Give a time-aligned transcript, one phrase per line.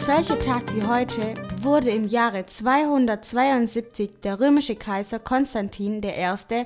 [0.00, 6.64] solcher Tag wie heute wurde im Jahre 272 der römische Kaiser Konstantin I.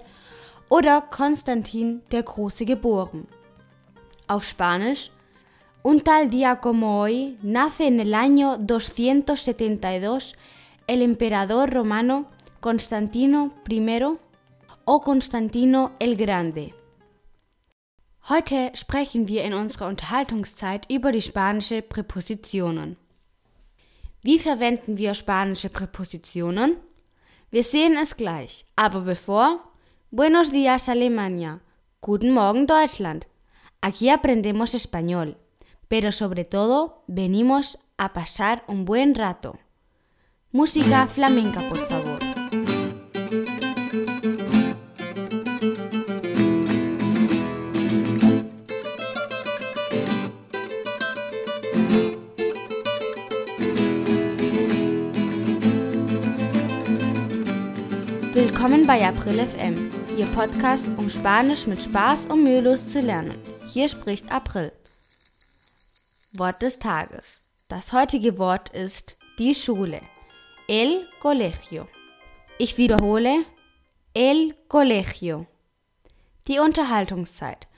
[0.68, 3.26] oder Konstantin der Große geboren.
[4.28, 5.10] Auf Spanisch
[5.82, 10.34] Un tal día como hoy nace en el año 272
[10.86, 12.26] el emperador romano
[12.60, 14.16] Constantino I
[14.84, 16.72] o Constantino el Grande.
[18.28, 22.96] Heute sprechen wir in unserer Unterhaltungszeit über die spanische Präpositionen.
[24.24, 26.78] Wie verwenden wir spanische Präpositionen?
[27.52, 29.60] Wir sehen es gleich, aber bevor,
[30.10, 31.60] Buenos días Alemania,
[32.00, 33.26] Guten Morgen Deutschland.
[33.80, 35.36] Aquí aprendemos español
[35.94, 39.58] pero sobre todo venimos a pasar un buen rato.
[40.50, 41.93] Música flamenca, por favor.
[58.34, 63.38] Willkommen bei April FM, Ihr Podcast, um Spanisch mit Spaß und mühelos zu lernen.
[63.68, 64.72] Hier spricht April.
[66.36, 67.52] Wort des Tages.
[67.68, 70.00] Das heutige Wort ist die Schule.
[70.66, 71.86] El colegio.
[72.58, 73.44] Ich wiederhole.
[74.14, 75.46] El colegio.
[76.48, 77.68] Die Unterhaltungszeit.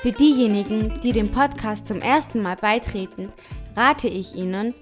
[0.00, 3.32] Für diejenigen, die dem Podcast zum ersten Mal beitreten,
[3.76, 4.74] rate ich Ihnen,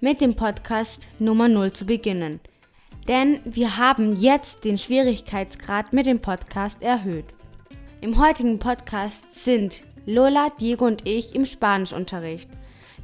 [0.00, 2.40] mit dem Podcast Nummer 0 zu beginnen–
[3.08, 7.26] denn wir haben jetzt den Schwierigkeitsgrad mit dem Podcast erhöht.
[8.00, 12.48] Im heutigen Podcast sind Lola, Diego und ich im Spanischunterricht.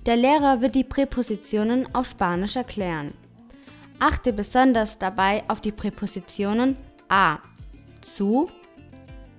[0.07, 3.15] Der Lehrer wird die Präpositionen auf Spanisch erklären.
[3.99, 6.77] Achte besonders dabei auf die Präpositionen
[7.09, 7.39] a
[8.01, 8.49] zu,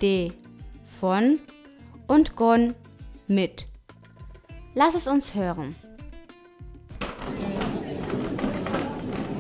[0.02, 0.34] de
[1.00, 1.40] von
[2.10, 2.76] und con
[3.28, 3.66] mit.
[4.76, 5.76] Lass es uns hören.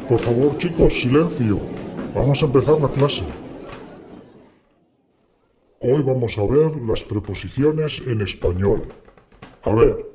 [0.07, 1.59] Por favor, chicos, silencio.
[2.15, 3.23] Vamos a empezar la clase.
[5.81, 8.93] Hoy vamos a ver las preposiciones en español.
[9.63, 10.05] A ver,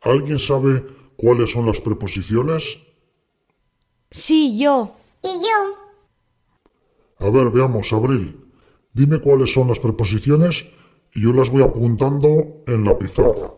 [0.00, 0.84] ¿alguien sabe
[1.16, 2.78] cuáles son las preposiciones?
[4.10, 4.92] Sí, yo.
[5.22, 7.26] ¿Y yo?
[7.26, 8.38] A ver, veamos, Abril.
[8.92, 10.66] Dime cuáles son las preposiciones
[11.14, 13.52] y yo las voy apuntando en la pizarra.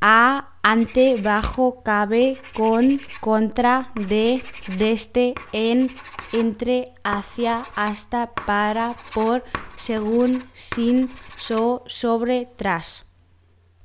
[0.00, 4.42] A, ante, bajo, cabe, con, contra, de,
[4.78, 5.90] desde, en,
[6.32, 9.44] entre, hacia, hasta, para, por,
[9.76, 13.06] según, sin, so, sobre, tras.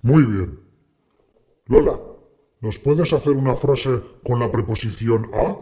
[0.01, 0.59] Muy bien.
[1.65, 1.99] Lola,
[2.61, 5.57] ¿nos puedes hacer una frase con la preposición a?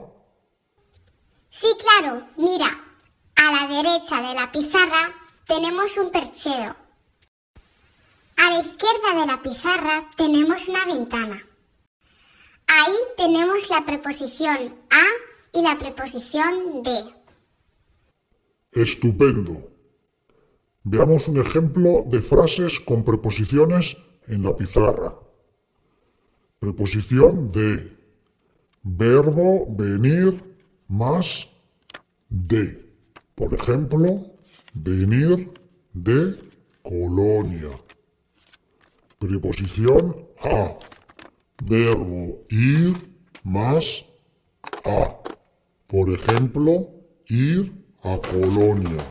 [1.50, 2.28] Sí, claro.
[2.38, 2.68] Mira,
[3.36, 6.76] a la derecha de la pizarra tenemos un perchero.
[8.38, 11.44] A la izquierda de la pizarra tenemos una ventana.
[12.68, 15.04] Ahí tenemos la preposición a
[15.54, 17.04] y la preposición de.
[18.72, 19.70] Estupendo.
[20.84, 23.96] Veamos un ejemplo de frases con preposiciones
[24.28, 25.14] en la pizarra.
[26.60, 27.96] Preposición de.
[28.82, 30.44] Verbo venir
[30.88, 31.48] más
[32.30, 32.84] de.
[33.36, 34.33] Por ejemplo,
[34.74, 35.52] venir
[35.94, 36.36] de
[36.82, 37.70] Colonia.
[39.20, 40.78] Preposición a.
[41.64, 42.94] Verbo ir
[43.44, 44.06] más
[44.84, 45.18] a.
[45.88, 46.90] Por ejemplo,
[47.28, 49.06] ir a Colonia.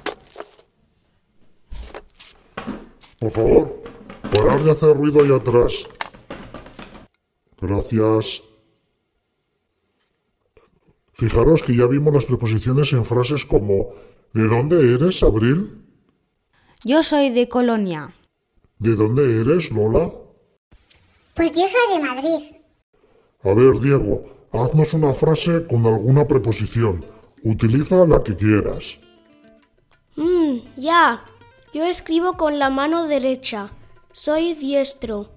[3.18, 3.82] Por favor,
[4.34, 5.88] parar de hacer ruido ahí atrás.
[7.60, 8.42] Gracias.
[11.12, 13.94] Fijaros que ya vimos las preposiciones en frases como
[14.32, 15.84] ¿De dónde eres, Abril?
[16.84, 18.12] Yo soy de Colonia.
[18.78, 20.10] ¿De dónde eres, Lola?
[21.34, 22.56] Pues yo soy de Madrid.
[23.42, 27.04] A ver, Diego, haznos una frase con alguna preposición.
[27.44, 28.98] Utiliza la que quieras.
[30.16, 31.24] Mmm, ya.
[31.74, 33.70] Yo escribo con la mano derecha.
[34.12, 35.30] Soy diestro.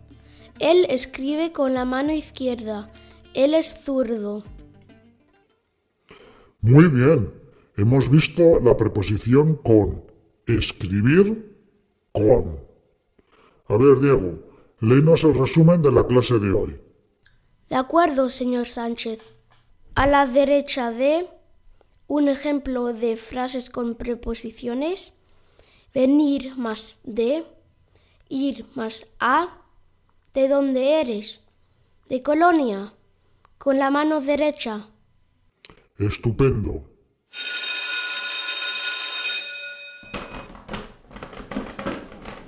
[0.59, 2.91] Él escribe con la mano izquierda.
[3.33, 4.43] Él es zurdo.
[6.61, 7.44] Muy bien.
[7.77, 10.05] Hemos visto la preposición con.
[10.47, 11.57] Escribir
[12.13, 12.59] con.
[13.67, 14.39] A ver, Diego,
[14.79, 16.79] léenos el resumen de la clase de hoy.
[17.69, 19.33] De acuerdo, señor Sánchez.
[19.95, 21.27] A la derecha de
[22.07, 25.19] un ejemplo de frases con preposiciones.
[25.93, 27.43] Venir más de,
[28.29, 29.65] ir más a,
[30.33, 31.43] de dónde eres,
[32.07, 32.93] de colonia,
[33.57, 34.87] con la mano derecha.
[35.97, 36.94] Estupendo.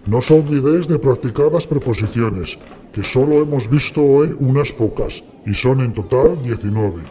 [0.08, 2.58] No os olvidéis de practicar las preposiciones,
[2.94, 7.04] que solo hemos visto hoy unas pocas, y son en total 19.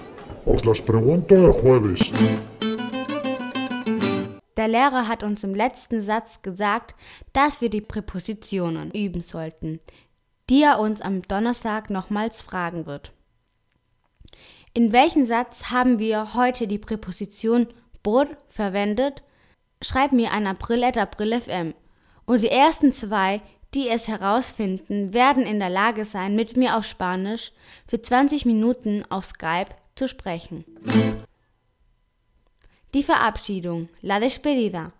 [0.46, 2.10] Os las pregunto el jueves.
[4.56, 6.94] Der Lehrer hat uns im letzten Satz gesagt,
[7.34, 9.78] dass wir die Präpositionen üben sollten,
[10.48, 13.12] die er uns am Donnerstag nochmals fragen wird.
[14.72, 17.66] In welchem Satz haben wir heute die Präposition
[18.02, 19.22] por verwendet?
[19.82, 21.74] Schreib mir an april.april.fm.
[22.26, 23.40] Und die ersten zwei,
[23.72, 27.52] die es herausfinden, werden in der Lage sein, mit mir auf Spanisch
[27.86, 30.64] für 20 Minuten auf Skype zu sprechen.
[32.94, 34.92] Die Verabschiedung, la despedida.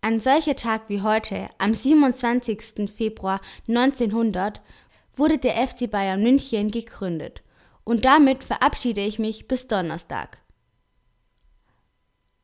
[0.00, 2.90] Ein solcher Tag wie heute, am 27.
[2.90, 4.62] Februar 1900,
[5.16, 7.42] wurde der FC Bayern München gegründet.
[7.84, 10.38] Und damit verabschiede ich mich bis Donnerstag.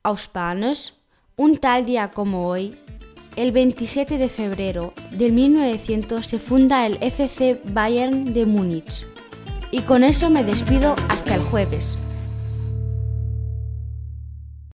[0.03, 0.93] Auf Spanisch,
[1.37, 2.77] un tal día como hoy,
[3.37, 9.07] El 27 de febrero de 1900 se funda el FC Bayern de Múnich.
[9.73, 12.14] Y con eso me despido hasta el jueves.